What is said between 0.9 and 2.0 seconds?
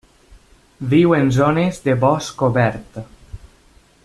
Viu en zones de